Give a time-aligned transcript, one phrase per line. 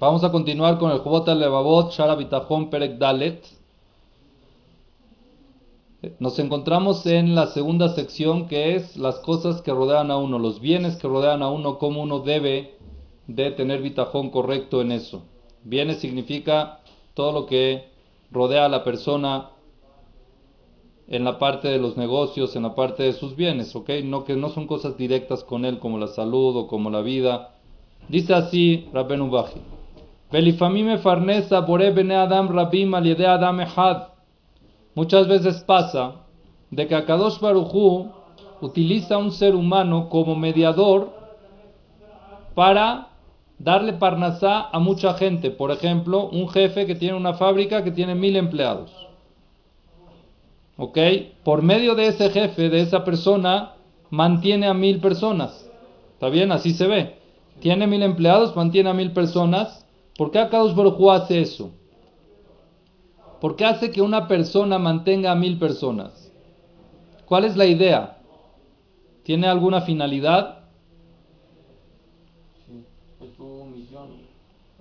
[0.00, 3.44] Vamos a continuar con el Jubot al-Levavot, Shara Bitachon Perek Dalet.
[6.20, 10.60] Nos encontramos en la segunda sección que es las cosas que rodean a uno, los
[10.60, 12.76] bienes que rodean a uno, cómo uno debe
[13.26, 15.24] de tener bitajón correcto en eso.
[15.64, 16.78] Bienes significa
[17.14, 17.88] todo lo que
[18.30, 19.50] rodea a la persona
[21.08, 23.90] en la parte de los negocios, en la parte de sus bienes, ¿ok?
[24.04, 27.56] No que no son cosas directas con él como la salud o como la vida.
[28.08, 29.58] Dice así Rabbenu Baji.
[32.10, 34.06] Adam rabim Adam.
[34.94, 36.16] Muchas veces pasa
[36.70, 38.10] de que Akadosh Barujú
[38.60, 41.12] utiliza un ser humano como mediador
[42.54, 43.08] para
[43.58, 45.50] darle parnasá a mucha gente.
[45.50, 48.90] Por ejemplo, un jefe que tiene una fábrica que tiene mil empleados.
[50.76, 50.98] ¿Ok?
[51.42, 53.74] Por medio de ese jefe, de esa persona,
[54.10, 55.68] mantiene a mil personas.
[56.14, 56.52] ¿Está bien?
[56.52, 57.16] Así se ve.
[57.60, 59.86] Tiene mil empleados, mantiene a mil personas.
[60.18, 61.70] ¿Por qué Akadosh Barujú hace eso?
[63.40, 66.32] ¿Por qué hace que una persona mantenga a mil personas?
[67.24, 68.18] ¿Cuál es la idea?
[69.22, 70.56] ¿Tiene alguna finalidad?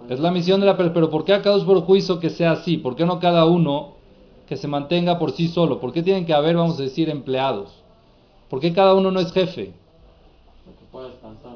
[0.09, 0.95] es la misión de la persona.
[0.95, 2.77] Pero ¿por qué acá por juicio que sea así?
[2.77, 3.93] ¿Por qué no cada uno
[4.47, 5.79] que se mantenga por sí solo?
[5.79, 7.83] ¿Por qué tienen que haber, vamos a decir, empleados?
[8.49, 9.71] ¿Por qué cada uno no es jefe?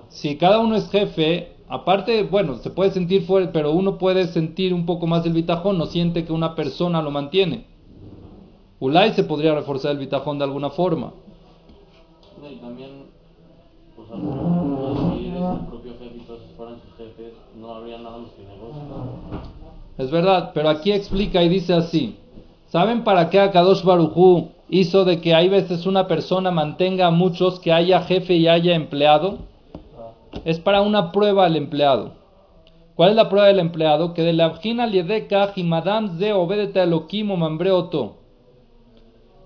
[0.10, 4.74] Si cada uno es jefe, Aparte, bueno, se puede sentir fuerte, pero uno puede sentir
[4.74, 7.66] un poco más el bitajón, no siente que una persona lo mantiene.
[8.82, 11.14] Ulay se podría reforzar el bitajón de alguna forma.
[12.44, 12.90] y también,
[13.96, 18.32] pues, si eres el propio jefe y todos fueran sus jefes, no habría nada más
[18.32, 18.82] que negocio.
[19.98, 22.18] Es verdad, pero aquí explica y dice así.
[22.68, 27.62] ¿Saben para qué Akadosh Barujú hizo de que hay veces una persona mantenga a muchos,
[27.62, 29.51] que haya jefe y haya empleado?
[30.46, 32.14] Es para una prueba al empleado.
[32.96, 34.14] ¿Cuál es la prueba del empleado?
[34.14, 34.60] Que de la
[35.56, 38.18] y madam ze obedete o mambreoto.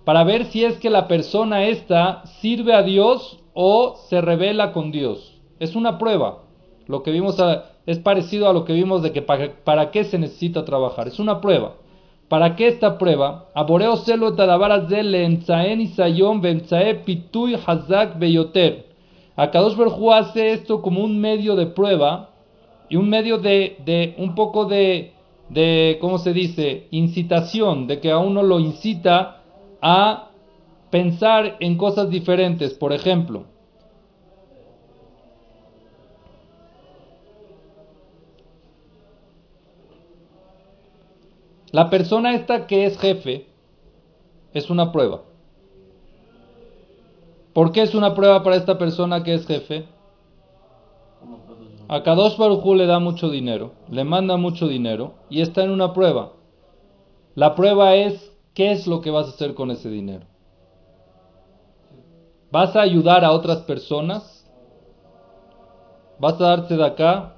[0.03, 4.91] Para ver si es que la persona esta sirve a Dios o se revela con
[4.91, 5.41] Dios.
[5.59, 6.43] Es una prueba.
[6.87, 7.37] Lo que vimos
[7.85, 11.07] es parecido a lo que vimos de que para, para, qué se necesita trabajar.
[11.07, 11.75] Es una prueba.
[12.27, 13.49] ¿Para qué esta prueba?
[13.53, 15.23] Aboreo celo le
[15.81, 16.41] isayom
[17.05, 18.94] pitui hazak beyoter.
[19.35, 22.29] Akadosh Berjú hace esto como un medio de prueba
[22.89, 25.13] y un medio de, de un poco de,
[25.49, 29.41] de, ¿cómo se dice?, incitación, de que a uno lo incita
[29.81, 30.29] a
[30.89, 32.73] pensar en cosas diferentes.
[32.73, 33.43] Por ejemplo,
[41.71, 43.47] la persona esta que es jefe
[44.53, 45.23] es una prueba.
[47.55, 49.85] ¿Por qué es una prueba para esta persona que es jefe?
[51.87, 55.93] A Kadosh Barujú le da mucho dinero, le manda mucho dinero y está en una
[55.93, 56.33] prueba.
[57.33, 60.25] La prueba es qué es lo que vas a hacer con ese dinero.
[62.51, 64.51] ¿Vas a ayudar a otras personas?
[66.19, 67.37] ¿Vas a darse de acá?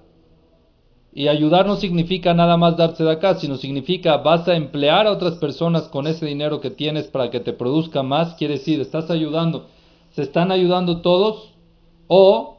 [1.13, 5.11] Y ayudar no significa nada más darse de acá, sino significa vas a emplear a
[5.11, 8.33] otras personas con ese dinero que tienes para que te produzca más.
[8.33, 9.67] Quiere decir, estás ayudando
[10.17, 11.53] se están ayudando todos
[12.07, 12.57] o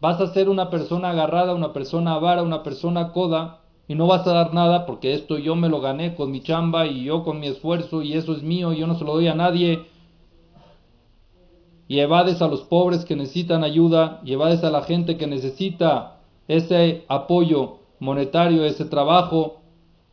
[0.00, 4.26] vas a ser una persona agarrada, una persona avara, una persona coda y no vas
[4.26, 7.38] a dar nada porque esto yo me lo gané con mi chamba y yo con
[7.38, 9.84] mi esfuerzo y eso es mío y yo no se lo doy a nadie.
[11.86, 16.16] Y evades a los pobres que necesitan ayuda y evades a la gente que necesita
[16.48, 19.60] ese apoyo monetario, ese trabajo.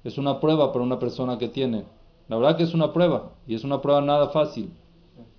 [0.04, 1.86] Es una prueba para una persona que tiene.
[2.28, 4.72] La verdad que es una prueba y es una prueba nada fácil.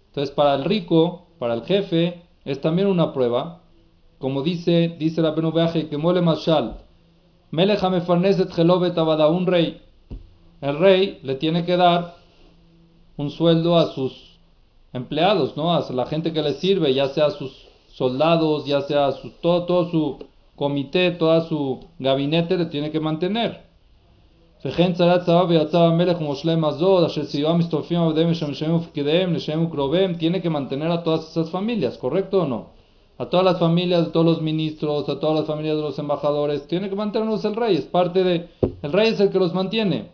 [0.09, 3.61] Entonces para el rico para el jefe es también una prueba,
[4.19, 6.79] como dice, dice la Viaje, que mole mashal,
[9.29, 9.81] un rey,
[10.61, 12.17] el rey le tiene que dar
[13.17, 14.39] un sueldo a sus
[14.93, 15.73] empleados, ¿no?
[15.73, 19.31] A la gente que le sirve, ya sea a sus soldados, ya sea a su,
[19.31, 20.19] todo, todo su
[20.57, 23.68] comité, todo su gabinete le tiene que mantener.
[24.61, 24.77] Tiene
[30.43, 32.71] que mantener a todas esas familias, ¿correcto o no?
[33.19, 36.67] A todas las familias de todos los ministros, a todas las familias de los embajadores,
[36.67, 38.49] tiene que mantenerlos el rey, es parte de...
[38.83, 40.09] El rey es el que los mantiene.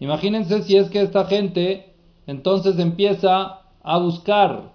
[0.00, 1.94] Imagínense si es que esta gente
[2.26, 4.74] entonces empieza a buscar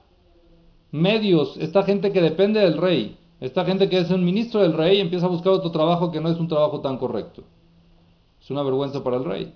[0.92, 5.00] medios, esta gente que depende del rey, esta gente que es un ministro del rey,
[5.00, 7.44] empieza a buscar otro trabajo que no es un trabajo tan correcto.
[8.42, 9.54] Es una vergüenza para el rey.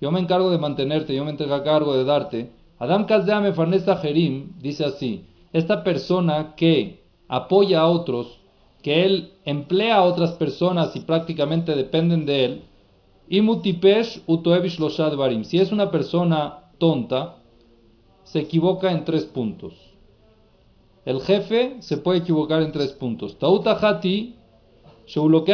[0.00, 2.52] yo me encargo de mantenerte, yo me encargo de darte.
[2.78, 8.40] Adam Kazdame Farnesa Jerim dice así, esta persona que apoya a otros,
[8.82, 12.62] que él emplea a otras personas y prácticamente dependen de él,
[13.28, 15.44] Imutipesh utoevish loshad barim.
[15.44, 17.43] Si es una persona tonta,
[18.24, 19.74] se equivoca en tres puntos.
[21.04, 23.38] El jefe se puede equivocar en tres puntos.
[23.38, 24.36] Tautahati
[25.06, 25.44] el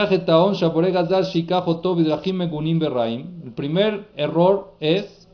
[3.55, 5.28] primer error es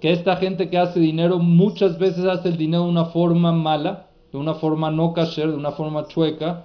[0.00, 4.06] que esta gente que hace dinero muchas veces hace el dinero de una forma mala,
[4.32, 6.64] de una forma no kasher, de una forma chueca,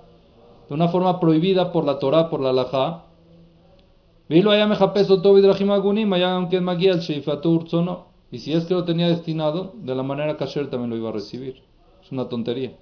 [0.70, 3.04] de una forma prohibida por la Torah, por la Laja.
[8.32, 11.14] Y si es que lo tenía destinado, de la manera kasher también lo iba a
[11.14, 11.64] recibir.
[12.04, 12.76] Es una tontería.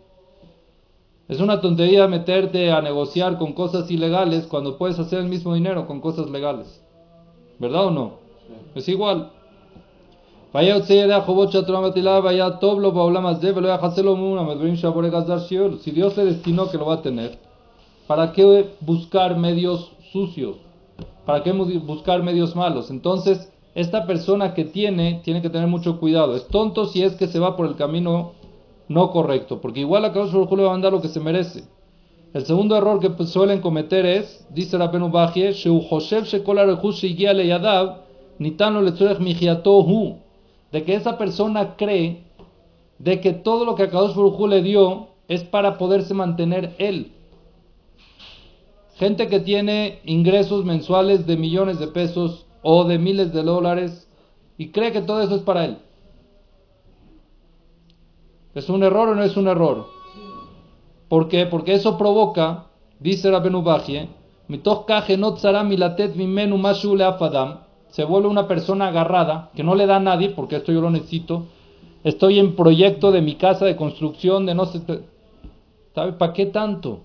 [1.27, 5.88] Es una tontería meterte a negociar con cosas ilegales cuando puedes hacer el mismo dinero
[5.88, 6.83] con cosas legales.
[7.59, 8.13] ¿Verdad o no?
[8.75, 9.31] Es igual.
[10.53, 10.59] Si
[15.92, 17.39] Dios le destinó que lo va a tener,
[18.07, 20.57] ¿para qué buscar medios sucios?
[21.25, 22.92] ¿Para qué buscar medios malos?
[22.92, 26.36] Entonces, esta persona que tiene, tiene que tener mucho cuidado.
[26.36, 28.31] Es tonto si es que se va por el camino
[28.88, 31.66] no correcto, porque igual a Kadosh Baruj le va a mandar lo que se merece.
[32.33, 35.54] El segundo error que pues, suelen cometer es, dice la Bajie,
[40.71, 42.24] de que esa persona cree
[43.00, 47.12] de que todo lo que a Kadosh Baruj le dio es para poderse mantener él.
[48.95, 54.08] Gente que tiene ingresos mensuales de millones de pesos o de miles de dólares
[54.58, 55.78] y cree que todo eso es para él.
[58.56, 59.86] ¿Es un error o no es un error?
[61.08, 61.46] ¿Por qué?
[61.46, 62.66] Porque eso provoca,
[63.00, 64.10] dice Rabenu Bajie,
[67.90, 70.90] se vuelve una persona agarrada, que no le da a nadie, porque esto yo lo
[70.90, 71.46] necesito.
[72.04, 74.82] Estoy en proyecto de mi casa de construcción, de no sé.
[75.94, 77.02] ¿Sabe para qué tanto?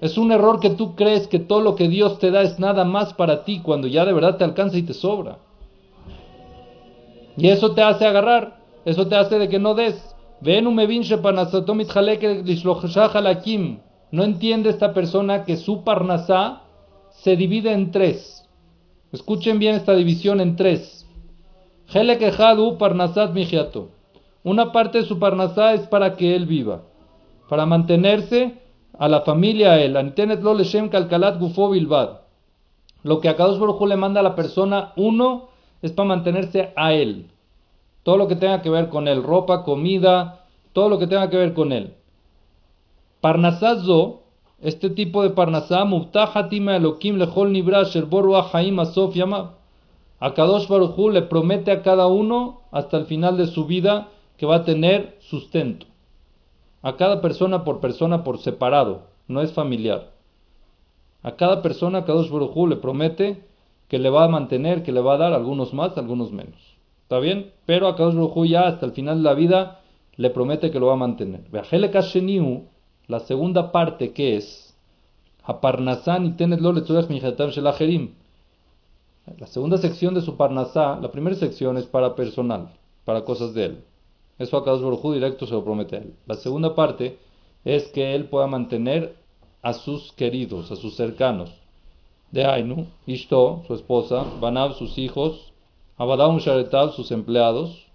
[0.00, 2.84] Es un error que tú crees que todo lo que Dios te da es nada
[2.84, 5.38] más para ti, cuando ya de verdad te alcanza y te sobra.
[7.36, 8.58] Y eso te hace agarrar.
[8.84, 10.14] Eso te hace de que no des.
[14.10, 16.62] No entiende esta persona que su parnasá
[17.10, 18.48] se divide en tres.
[19.12, 21.06] Escuchen bien esta división en tres.
[22.78, 23.34] parnasat
[24.44, 26.82] Una parte de su parnasá es para que él viva,
[27.48, 28.58] para mantenerse
[28.96, 29.92] a la familia a él.
[29.94, 32.20] lo kalkalat gufo bilbad.
[33.02, 35.48] Lo que a Kadosh Baruj le manda a la persona, uno,
[35.82, 37.30] es para mantenerse a él
[38.08, 41.36] todo lo que tenga que ver con él, ropa, comida, todo lo que tenga que
[41.36, 41.92] ver con él.
[43.20, 44.22] Parnasazo,
[44.62, 49.56] este tipo de Parnasá, Mubtahatima Elokim Lehol Nibra Sherboru Ahaim Asof Yama.
[50.20, 54.08] Akadosh Baruchu le promete a cada uno hasta el final de su vida
[54.38, 55.86] que va a tener sustento.
[56.82, 60.10] A cada persona por persona por separado, no es familiar.
[61.22, 63.42] A cada persona Akadosh Baruchu le promete
[63.88, 66.76] que le va a mantener, que le va a dar algunos más, algunos menos.
[67.02, 67.52] ¿Está bien?
[67.66, 69.80] Pero a Kadosh ya hasta el final de la vida
[70.16, 71.42] le promete que lo va a mantener.
[73.08, 74.68] La segunda parte que es
[75.48, 76.32] y
[79.38, 82.68] La segunda sección de su Parnasá, la primera sección es para personal,
[83.04, 83.84] para cosas de él.
[84.38, 86.14] Eso a Kadosh Baruj directo se lo promete a él.
[86.26, 87.18] La segunda parte
[87.64, 89.16] es que él pueda mantener
[89.62, 91.50] a sus queridos, a sus cercanos.
[92.30, 95.52] De Ainu, Ishto, su esposa, Banab, sus hijos,
[95.96, 97.86] Abadam Sharetab, sus empleados,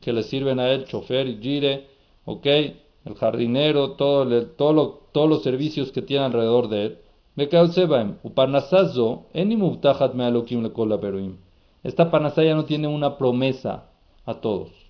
[0.00, 1.86] que le sirven a él, chofer y gire,
[2.24, 6.98] ok, el jardinero, todo, todo todos los servicios que tiene alrededor de él.
[11.82, 13.84] Esta parnasá ya no tiene una promesa
[14.26, 14.83] a todos.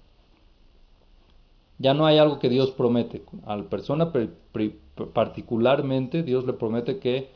[1.79, 3.23] Ya no hay algo que Dios promete.
[3.47, 4.13] A la persona
[5.13, 7.29] particularmente, Dios le promete que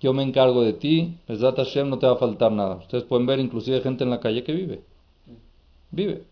[0.00, 2.76] yo me encargo de ti, Besat Hashem no te va a faltar nada.
[2.76, 4.82] Ustedes pueden ver inclusive gente en la calle que vive.
[5.90, 6.22] Vive.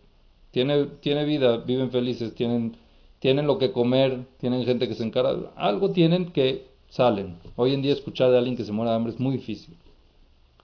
[0.53, 2.77] Tiene, tiene vida, viven felices, tienen,
[3.19, 5.51] tienen lo que comer, tienen gente que se encarga.
[5.57, 7.39] Algo tienen que salen.
[7.57, 9.77] Hoy en día escuchar de alguien que se muera de hambre es muy difícil.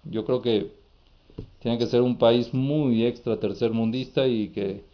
[0.04, 0.70] Yo creo que
[1.58, 4.84] tiene que ser un país muy extra tercermundista y que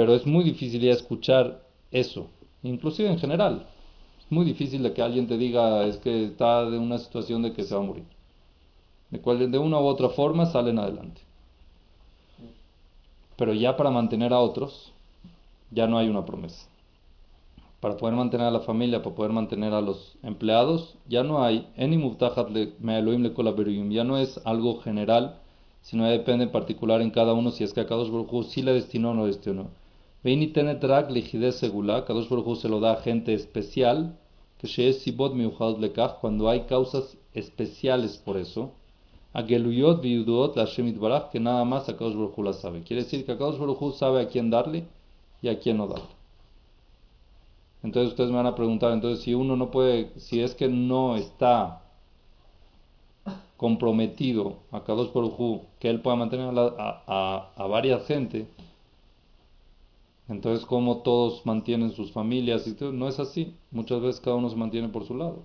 [0.00, 2.28] pero es muy difícil ya escuchar eso,
[2.62, 3.66] inclusive en general
[4.30, 7.64] muy difícil de que alguien te diga es que está de una situación de que
[7.64, 8.04] se va a morir.
[9.10, 11.20] De cual de una u otra forma salen adelante.
[13.36, 14.92] Pero ya para mantener a otros,
[15.70, 16.66] ya no hay una promesa.
[17.80, 21.66] Para poder mantener a la familia, para poder mantener a los empleados, ya no hay,
[21.76, 21.88] ya
[24.04, 25.40] no es algo general
[25.82, 28.60] sino ya depende en particular en cada uno si es que a Kadosh Baruj sí
[28.62, 29.68] le destinó o no destinó.
[30.22, 34.18] Vein y tenetrak ligidez segula, Kadosh Baruj se lo da a gente especial,
[34.58, 38.72] que es sibot lekach, cuando hay causas especiales por eso.
[39.32, 40.98] A geluyot viudot la shemit
[41.30, 42.82] que nada más a Kadosh Baruj la sabe.
[42.82, 44.86] Quiere decir que a Kadosh Baruj sabe a quién darle
[45.40, 46.20] y a quién no darle.
[47.82, 51.16] Entonces ustedes me van a preguntar, entonces si uno no puede, si es que no
[51.16, 51.82] está
[53.56, 58.48] comprometido a Kadosh Baruj que él pueda mantener a, a, a, varias gente,
[60.30, 63.56] entonces como todos mantienen sus familias no es así.
[63.72, 65.42] Muchas veces cada uno se mantiene por su lado.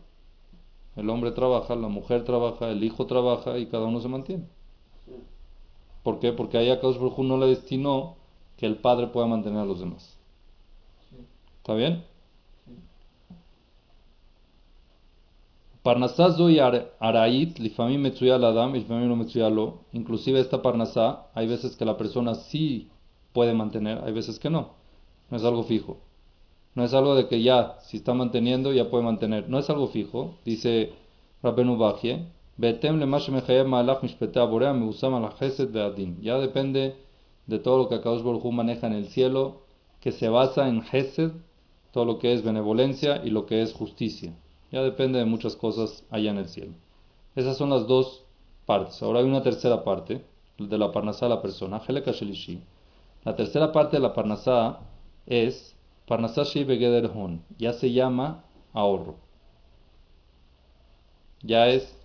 [0.95, 4.45] El hombre trabaja, la mujer trabaja, el hijo trabaja y cada uno se mantiene.
[6.03, 6.31] ¿Por qué?
[6.33, 8.15] Porque ahí a Baruj no le destinó
[8.57, 10.19] que el padre pueda mantener a los demás.
[11.57, 12.03] ¿Está bien?
[15.81, 19.79] Parnasá y Arait, Lifamim Metsuya Adam, Lifamim no Lo.
[19.93, 22.91] Inclusive esta Parnasá, hay veces que la persona sí
[23.35, 24.69] puede mantener, hay veces que no.
[25.29, 25.97] No es algo fijo.
[26.73, 29.47] No es algo de que ya, si está manteniendo, ya puede mantener.
[29.49, 30.35] No es algo fijo.
[30.45, 30.93] Dice
[31.43, 32.25] Rabbenu Bajie,
[35.73, 36.15] de.
[36.21, 36.95] Ya depende
[37.45, 39.61] de todo lo que Akadosh Baruj maneja en el cielo,
[39.99, 41.31] que se basa en Hesed,
[41.91, 44.33] todo lo que es benevolencia y lo que es justicia.
[44.71, 46.73] Ya depende de muchas cosas allá en el cielo.
[47.35, 48.23] Esas son las dos
[48.65, 49.01] partes.
[49.03, 50.23] Ahora hay una tercera parte,
[50.57, 51.81] de la parnasá la persona,
[53.25, 54.79] La tercera parte de la parnasá
[55.25, 55.75] es
[56.07, 57.43] parnasá Hon.
[57.57, 59.15] Ya se llama ahorro.
[61.41, 61.97] Ya es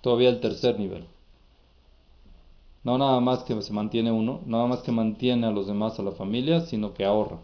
[0.00, 1.06] todavía el tercer nivel.
[2.84, 6.02] No nada más que se mantiene uno, nada más que mantiene a los demás, a
[6.02, 7.40] la familia, sino que ahorra.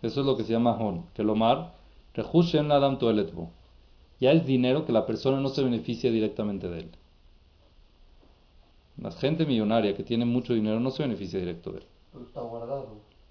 [0.00, 1.04] Eso es lo que se llama Hon.
[1.14, 1.74] Que lo mar
[4.20, 6.90] ya es dinero que la persona no se beneficia directamente de él.
[9.00, 11.84] La gente millonaria que tiene mucho dinero no se beneficia directo de él.
[12.12, 12.86] Pero está guardado.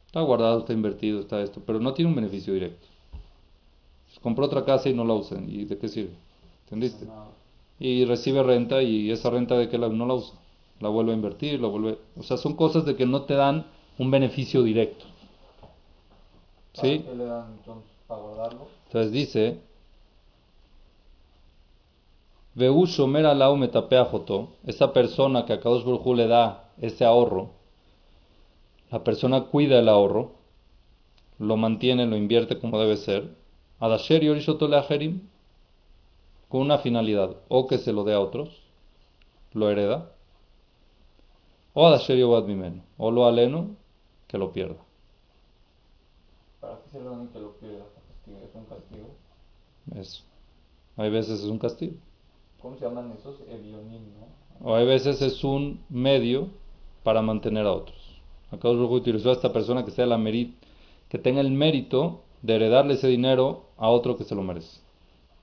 [0.06, 2.88] Está guardado, está invertido, está esto, pero no tiene un beneficio directo.
[4.22, 5.40] Compró otra casa y no la usa.
[5.46, 6.14] ¿Y de qué sirve?
[6.64, 7.06] ¿Entendiste?
[7.80, 10.36] Y recibe renta y esa renta de que no la usa.
[10.80, 12.00] La vuelve a invertir, la vuelve...
[12.18, 15.06] O sea, son cosas de que no te dan un beneficio directo.
[16.74, 17.00] ¿Sí?
[17.00, 18.68] ¿Qué le dan entonces para guardarlo?
[18.86, 19.60] Entonces dice,
[22.58, 27.52] Veu Shomer Alau Metapeajoto, esa persona que a Kadosh Baruj le da ese ahorro,
[28.90, 30.32] la persona cuida el ahorro,
[31.38, 33.30] lo mantiene, lo invierte como debe ser,
[33.80, 34.68] Adasher Yorishoto
[36.50, 38.50] con una finalidad, o que se lo dé a otros,
[39.54, 40.12] lo hereda,
[41.76, 43.76] o Adasher Mimeno, o lo aleno,
[44.28, 44.84] que lo pierda.
[46.60, 47.86] ¿Para qué se lo dan que lo pierda?
[48.26, 49.10] ¿Es un castigo?
[49.96, 50.24] Eso.
[50.96, 51.94] Hay veces es un castigo.
[52.62, 53.36] ¿Cómo se llaman esos?
[53.50, 54.28] Evionim, ¿no?
[54.68, 56.50] O hay veces es un medio
[57.04, 57.98] para mantener a otros.
[58.52, 60.56] Acá os utilizó a esta persona que sea la merit,
[61.10, 64.80] que tenga el mérito de heredarle ese dinero a otro que se lo merece.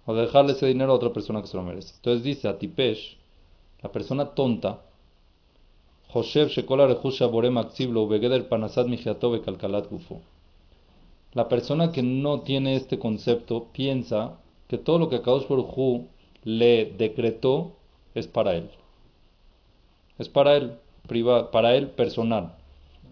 [0.07, 1.95] O de dejarle ese dinero a otra persona que se lo merece.
[1.97, 3.17] Entonces dice a Tipesh,
[3.83, 4.81] la persona tonta.
[11.33, 16.05] La persona que no tiene este concepto piensa que todo lo que Akadosh Baruj
[16.45, 17.73] le decretó
[18.15, 18.71] es para él.
[20.19, 22.55] Es para él, privado, para él personal.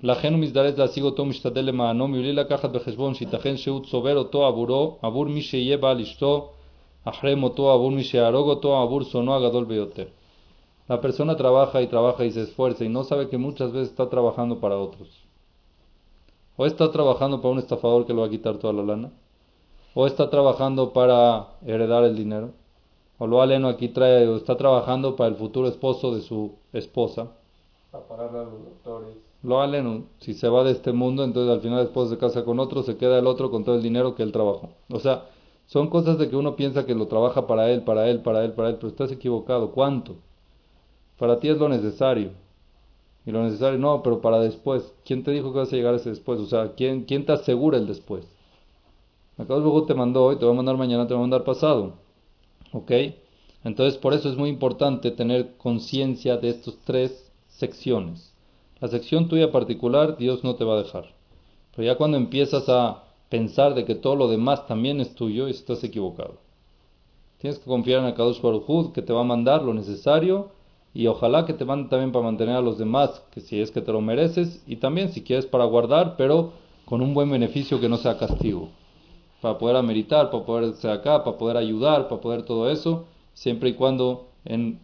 [0.03, 4.99] Genumisdares la sigo to mishtadel maanom yuli la kachat becheshbon shitachen sheut sober oto aburo
[5.01, 6.53] abur mi sheye baal ishto
[7.05, 10.09] ahrem oto abur mi shearog oto abur sono agadol beyoter.
[10.89, 14.09] La persona trabaja y trabaja y se esfuerza y no sabe que muchas veces está
[14.09, 15.09] trabajando para otros.
[16.57, 19.11] O está trabajando para un estafador que le va a quitar toda la lana.
[19.95, 22.51] O está trabajando para heredar el dinero.
[23.23, 27.29] O lo aleno aquí trae, o está trabajando para el futuro esposo de su esposa.
[27.93, 29.14] Para pagarle a los doctores.
[29.45, 32.59] Lo aleno, si se va de este mundo, entonces al final después se casa con
[32.59, 34.71] otro, se queda el otro con todo el dinero que él trabajó.
[34.91, 35.26] O sea,
[35.69, 38.55] son cosas de que uno piensa que lo trabaja para él, para él, para él,
[38.55, 39.71] para él, pero estás equivocado.
[39.71, 40.17] ¿Cuánto?
[41.17, 42.31] Para ti es lo necesario.
[43.25, 44.93] Y lo necesario, no, pero para después.
[45.05, 46.41] ¿Quién te dijo que vas a llegar a ese después?
[46.41, 48.26] O sea, ¿quién, quién te asegura el después?
[49.38, 52.02] Acá luego te mandó hoy, te va a mandar mañana, te va a mandar pasado.
[52.73, 52.91] ¿Ok?
[53.64, 58.33] Entonces, por eso es muy importante tener conciencia de estas tres secciones.
[58.81, 61.14] La sección tuya particular, Dios no te va a dejar.
[61.75, 65.85] Pero ya cuando empiezas a pensar de que todo lo demás también es tuyo, estás
[65.85, 66.38] equivocado.
[67.38, 70.50] Tienes que confiar en Akadosh Baruj que te va a mandar lo necesario
[70.95, 73.81] y ojalá que te mande también para mantener a los demás, que si es que
[73.81, 76.52] te lo mereces, y también si quieres para guardar, pero
[76.85, 78.69] con un buen beneficio que no sea castigo.
[79.43, 83.69] Para poder ameritar, para poder ser acá, para poder ayudar, para poder todo eso, siempre
[83.71, 84.81] y cuando en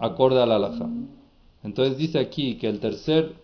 [0.00, 0.88] acorde a la alhaja.
[1.62, 3.34] Entonces dice aquí que el tercer,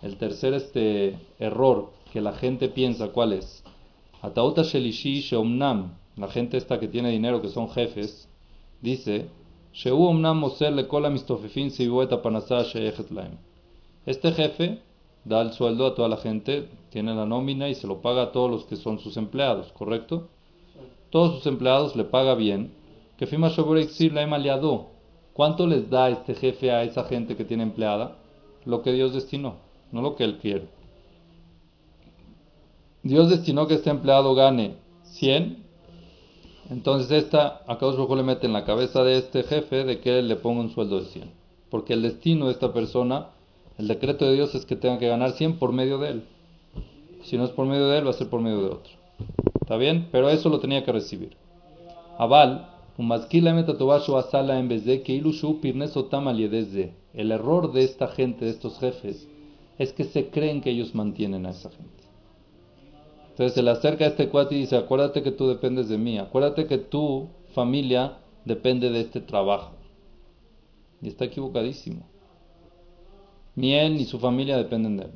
[0.00, 3.62] el tercer este error que la gente piensa, ¿cuál es?
[4.22, 8.28] Atauta Shelishi Sheomnam, la gente esta que tiene dinero, que son jefes,
[8.80, 9.28] dice,
[9.72, 11.70] Sheu Omnam Moser le cola mistofefin
[14.06, 14.82] Este jefe
[15.30, 18.32] da el sueldo a toda la gente, tiene la nómina y se lo paga a
[18.32, 20.28] todos los que son sus empleados, ¿correcto?
[21.10, 22.74] Todos sus empleados le paga bien.
[23.16, 24.86] Que Fima la
[25.32, 28.16] ¿Cuánto les da este jefe a esa gente que tiene empleada?
[28.64, 29.56] Lo que Dios destinó,
[29.92, 30.68] no lo que él quiere.
[33.02, 35.64] Dios destinó que este empleado gane 100.
[36.70, 40.28] Entonces esta, a Rojo le mete en la cabeza de este jefe de que él
[40.28, 41.30] le ponga un sueldo de 100.
[41.70, 43.28] Porque el destino de esta persona
[43.80, 46.24] el decreto de Dios es que tenga que ganar 100 por medio de él.
[47.22, 48.92] Si no es por medio de él, va a ser por medio de otro.
[49.58, 50.08] ¿Está bien?
[50.12, 51.34] Pero eso lo tenía que recibir.
[52.18, 52.68] Aval,
[54.18, 55.14] asala en vez de que
[57.14, 59.26] El error de esta gente, de estos jefes,
[59.78, 62.04] es que se creen que ellos mantienen a esa gente.
[63.30, 66.18] Entonces se le acerca a este cuate y dice, acuérdate que tú dependes de mí,
[66.18, 69.72] acuérdate que tu familia depende de este trabajo.
[71.00, 72.09] Y está equivocadísimo.
[73.60, 75.10] Ni él ni su familia dependen de él.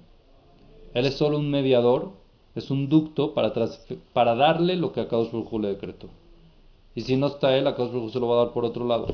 [0.93, 2.11] Él es solo un mediador,
[2.55, 3.55] es un ducto para,
[4.13, 6.09] para darle lo que a Kadosh le decretó.
[6.95, 9.07] Y si no está él, a Kadosh se lo va a dar por otro lado.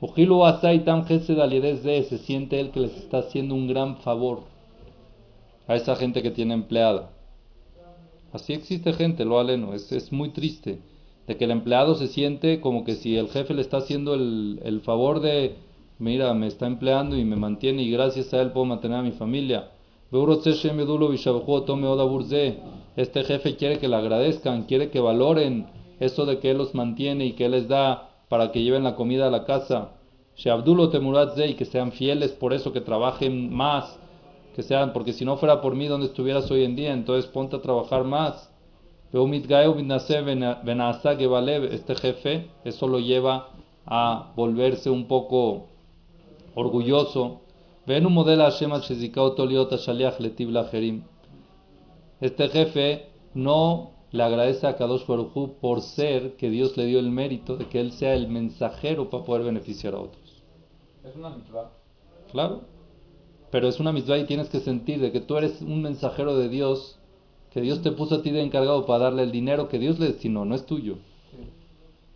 [0.00, 4.40] Ojilu Asaitam de se siente él que les está haciendo un gran favor
[5.68, 7.10] a esa gente que tiene empleada.
[8.32, 10.80] Así existe gente, lo aleno, es, es muy triste
[11.28, 14.60] de que el empleado se siente como que si el jefe le está haciendo el,
[14.64, 15.54] el favor de
[16.00, 19.12] mira, me está empleando y me mantiene y gracias a él puedo mantener a mi
[19.12, 19.70] familia.
[22.96, 25.68] Este jefe quiere que le agradezcan, quiere que valoren
[26.00, 28.96] eso de que él los mantiene y que él les da para que lleven la
[28.96, 29.92] comida a la casa.
[30.36, 34.00] y que sean fieles por eso, que trabajen más,
[34.56, 37.56] que sean, porque si no fuera por mí donde estuvieras hoy en día, entonces ponte
[37.56, 38.50] a trabajar más.
[41.72, 43.48] Este jefe, eso lo lleva
[43.86, 45.69] a volverse un poco
[46.54, 47.40] orgulloso.
[47.86, 48.46] Ven un modelo
[52.20, 57.56] Este jefe no le agradece a Kadosh por ser que Dios le dio el mérito
[57.56, 60.42] de que él sea el mensajero para poder beneficiar a otros.
[61.04, 61.70] Es una mitzvah.
[62.30, 62.62] Claro.
[63.50, 66.48] Pero es una mitzvah y tienes que sentir de que tú eres un mensajero de
[66.48, 66.98] Dios,
[67.50, 70.06] que Dios te puso a ti de encargado para darle el dinero que Dios le
[70.06, 70.98] destinó, no es tuyo.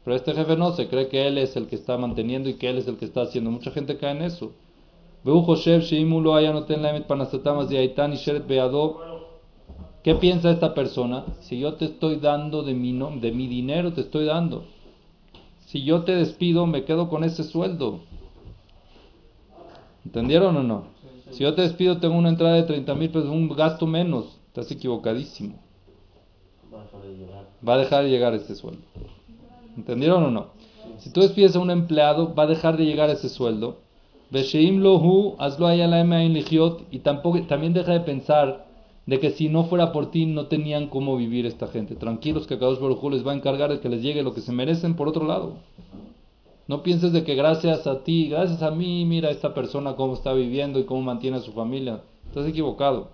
[0.05, 2.69] Pero este jefe no, se cree que él es el que está manteniendo y que
[2.69, 3.51] él es el que está haciendo.
[3.51, 4.53] Mucha gente cae en eso.
[10.03, 11.25] ¿Qué piensa esta persona?
[11.41, 14.65] Si yo te estoy dando de mi, de mi dinero, te estoy dando.
[15.61, 18.01] Si yo te despido, me quedo con ese sueldo.
[20.05, 20.85] ¿Entendieron o no?
[21.31, 24.39] Si yo te despido, tengo una entrada de 30 mil pesos, un gasto menos.
[24.49, 25.59] Estás equivocadísimo.
[27.67, 28.83] Va a dejar de llegar ese sueldo.
[29.77, 30.47] ¿Entendieron o no?
[30.99, 33.79] Si tú despides a un empleado, va a dejar de llegar ese sueldo.
[36.91, 38.67] Y tampoco, también deja de pensar
[39.07, 41.95] de que si no fuera por ti no tenían cómo vivir esta gente.
[41.95, 44.53] Tranquilos que Kadosh Baruj les va a encargar de que les llegue lo que se
[44.53, 45.55] merecen por otro lado.
[46.67, 50.33] No pienses de que gracias a ti, gracias a mí, mira esta persona cómo está
[50.33, 52.01] viviendo y cómo mantiene a su familia.
[52.27, 53.11] Estás equivocado.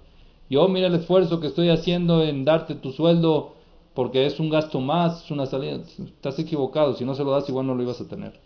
[0.48, 3.54] Yo mira el esfuerzo que estoy haciendo en darte tu sueldo
[3.94, 5.76] porque es un gasto más, es una salida.
[5.76, 8.40] Estás equivocado, si no se lo das igual no lo ibas a tener.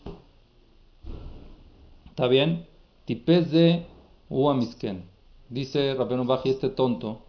[2.07, 2.67] ¿Está bien?
[3.05, 3.87] Tipes de
[4.31, 5.05] Uamisken.
[5.49, 7.21] Dice Rabenu Baji, este tonto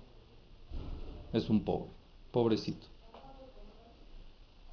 [1.34, 1.90] es un pobre,
[2.32, 2.88] pobrecito.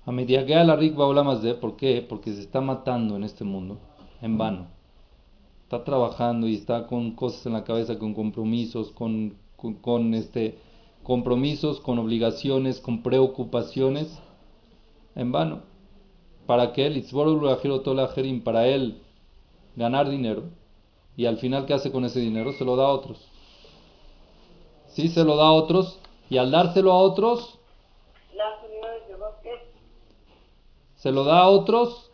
[0.05, 2.05] A mediaguea la rik más de, ¿por qué?
[2.09, 3.79] Porque se está matando en este mundo,
[4.21, 4.67] en vano.
[5.65, 10.59] Está trabajando y está con cosas en la cabeza, con compromisos, con, con este
[11.03, 14.19] compromisos, con obligaciones, con preocupaciones,
[15.15, 15.63] en vano.
[16.47, 16.91] ¿Para qué?
[18.45, 19.03] Para él
[19.77, 20.45] ganar dinero.
[21.17, 22.53] Y al final, ¿qué hace con ese dinero?
[22.53, 23.19] Se lo da a otros.
[24.89, 25.99] Sí, se lo da a otros.
[26.31, 27.59] Y al dárselo a otros,
[30.97, 32.11] se lo da a otros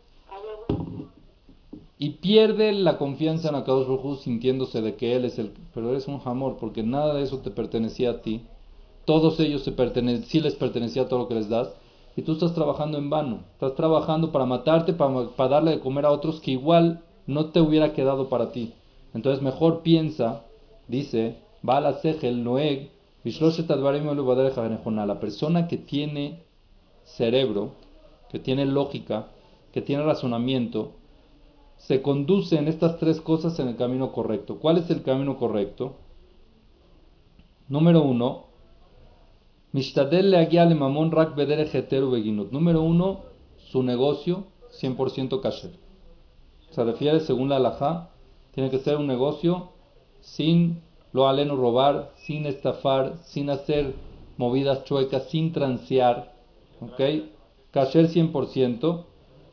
[1.98, 5.52] y pierde la confianza en Akadosh Baruj sintiéndose de que él es el...
[5.74, 8.46] Pero eres un jamor, porque nada de eso te pertenecía a ti
[9.08, 9.72] todos ellos se
[10.26, 11.72] sí les pertenecía todo lo que les das,
[12.14, 16.10] y tú estás trabajando en vano, estás trabajando para matarte, para, darle de comer a
[16.10, 18.74] otros que igual no te hubiera quedado para ti.
[19.14, 20.44] Entonces mejor piensa,
[20.88, 22.90] dice, Bala Segel Noeg,
[23.24, 26.42] la persona que tiene
[27.04, 27.70] cerebro,
[28.28, 29.28] que tiene lógica,
[29.72, 30.92] que tiene razonamiento,
[31.78, 34.58] se conduce en estas tres cosas en el camino correcto.
[34.58, 35.94] ¿Cuál es el camino correcto?
[37.68, 38.47] Número uno,
[39.78, 43.20] Mishtadel le mamón rak Número uno,
[43.58, 45.70] su negocio 100% kasher.
[46.70, 48.10] Se refiere, según la halajá,
[48.50, 49.68] tiene que ser un negocio
[50.20, 50.80] sin
[51.12, 53.94] lo aleno robar, sin estafar, sin hacer
[54.36, 56.34] movidas chuecas, sin transear.
[56.80, 57.00] ¿Ok?
[57.70, 59.04] Kasher 100%.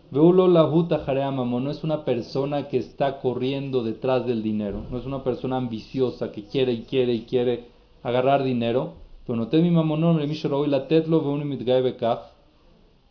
[0.09, 0.67] Veulo la
[1.05, 5.57] jareamamo no es una persona que está corriendo detrás del dinero, no es una persona
[5.57, 7.65] ambiciosa que quiere y quiere y quiere
[8.01, 9.04] agarrar dinero.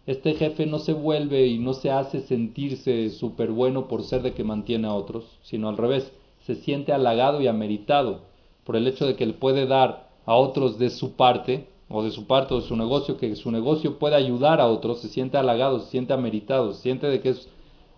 [0.06, 4.32] Este jefe no se vuelve y no se hace sentirse súper bueno por ser de
[4.32, 8.20] que mantiene a otros, sino al revés, se siente halagado y ameritado
[8.64, 12.10] por el hecho de que él puede dar a otros de su parte, o de
[12.10, 15.36] su parte o de su negocio, que su negocio puede ayudar a otros, se siente
[15.36, 17.48] halagado, se siente ameritado, se siente de que es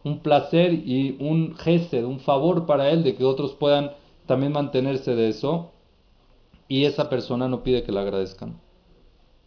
[0.04, 3.92] un placer y un gesed, un favor para él de que otros puedan
[4.26, 5.70] también mantenerse de eso,
[6.68, 8.60] y esa persona no pide que le agradezcan.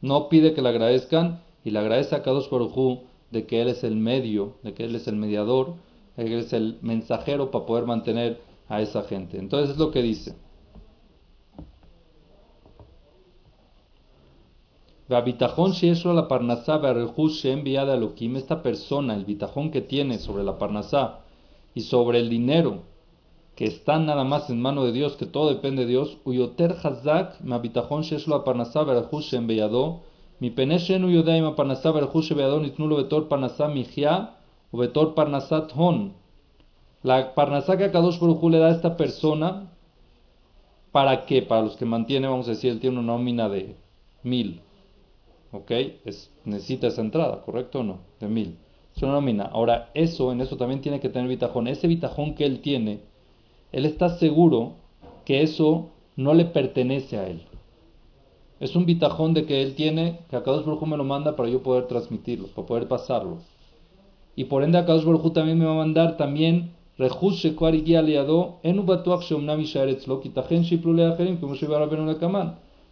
[0.01, 2.99] No pide que le agradezcan y le agradece a Kadosh Baruj
[3.31, 5.75] de que Él es el medio, de que Él es el mediador,
[6.17, 9.37] Él es el mensajero para poder mantener a esa gente.
[9.37, 10.35] Entonces es lo que dice.
[16.13, 16.79] la parnasá
[17.45, 17.97] enviada a
[18.37, 21.21] esta persona, el bitajón que tiene sobre la parnasá
[21.73, 22.83] y sobre el dinero
[23.59, 27.41] que está nada más en mano de Dios, que todo depende de Dios, uyoter hazak
[27.41, 28.85] ma bitajón la parnasá
[29.33, 29.99] enviado
[30.39, 34.37] mi peneshenu yodaim parnasá berjushe beadon itnulo betor parnasá mijia
[34.71, 36.13] o betor parnasat hon.
[37.03, 39.73] La parnasá que Akadosh Baruj le da a esta persona,
[40.93, 41.41] ¿para qué?
[41.41, 43.75] Para los que mantiene, vamos a decir, él tiene una nómina de
[44.23, 44.61] mil.
[45.51, 45.71] ¿Ok?
[46.05, 47.99] Es, necesita esa entrada, ¿correcto o no?
[48.21, 48.57] De mil.
[48.95, 49.43] Es una nómina.
[49.43, 51.67] Ahora, eso, en eso también tiene que tener bitajón.
[51.67, 53.01] Ese bitajón que él tiene,
[53.71, 54.73] él está seguro
[55.25, 57.43] que eso no le pertenece a él.
[58.59, 61.63] Es un bitajón de que él tiene, que Akadosh Baruj me lo manda para yo
[61.63, 63.37] poder transmitirlo, para poder pasarlo.
[64.35, 66.71] Y por ende Akadosh Baruj también me va a mandar también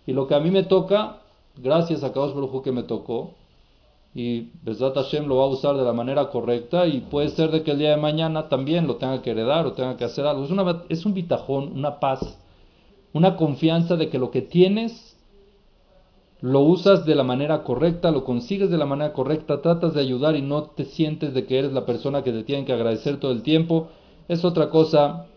[0.06, 1.18] Y lo que a mí me toca,
[1.58, 3.32] gracias a Akadosh Baruj que me tocó,
[4.18, 7.62] y Besat Hashem lo va a usar de la manera correcta y puede ser de
[7.62, 10.44] que el día de mañana también lo tenga que heredar o tenga que hacer algo.
[10.44, 12.40] Es, una, es un bitajón, una paz,
[13.14, 15.16] una confianza de que lo que tienes
[16.42, 20.36] lo usas de la manera correcta, lo consigues de la manera correcta, tratas de ayudar
[20.36, 23.32] y no te sientes de que eres la persona que te tienen que agradecer todo
[23.32, 23.90] el tiempo,
[24.28, 25.28] es otra cosa,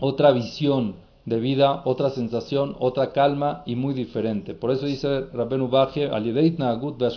[0.00, 4.54] otra visión de vida, otra sensación, otra calma y muy diferente.
[4.54, 7.10] Por eso dice Rabbenu Bajie, Agut la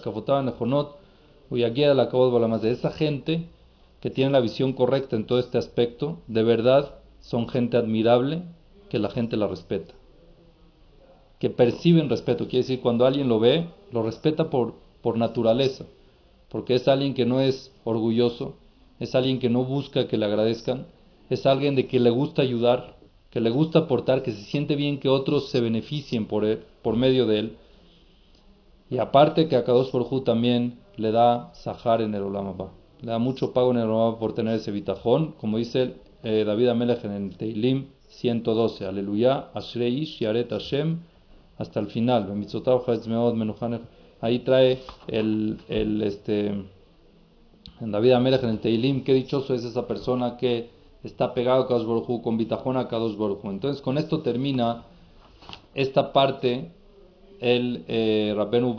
[1.50, 3.48] de esa gente
[4.02, 8.44] que tiene la visión correcta en todo este aspecto, de verdad son gente admirable
[8.90, 9.94] que la gente la respeta
[11.40, 12.46] que perciben respeto.
[12.46, 15.86] Quiere decir, cuando alguien lo ve, lo respeta por, por naturaleza,
[16.50, 18.56] porque es alguien que no es orgulloso,
[19.00, 20.88] es alguien que no busca que le agradezcan,
[21.30, 22.98] es alguien de que le gusta ayudar,
[23.30, 26.96] que le gusta aportar, que se siente bien que otros se beneficien por, él, por
[26.96, 27.58] medio de él.
[28.90, 32.72] Y aparte que a Kadosh Hu también le da sahar en el Olamaba,
[33.02, 36.70] le da mucho pago en el Olamaba por tener ese bitajón, como dice eh, David
[36.70, 41.00] Amelech en el Teilim 112, Aleluya, Ashreish Yaret Hashem,
[41.58, 42.34] hasta el final.
[44.22, 46.64] Ahí trae el, el este,
[47.80, 50.70] David Amelech, en el Teilim, qué dichoso es esa persona que
[51.04, 54.86] está pegado a Kadosh Baruj con bitajón a Kadosh Baruj Entonces, con esto termina
[55.76, 56.72] esta parte
[57.40, 58.76] el eh, Rabbenu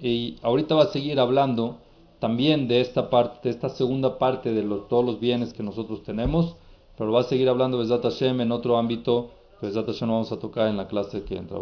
[0.00, 1.78] y ahorita va a seguir hablando
[2.18, 6.02] también de esta parte, de esta segunda parte de los, todos los bienes que nosotros
[6.02, 6.56] tenemos,
[6.96, 9.30] pero va a seguir hablando de Hashem en otro ámbito
[9.68, 11.58] ya no vamos a tocar en la clase que entra.